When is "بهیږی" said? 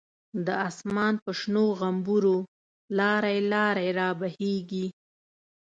4.19-4.87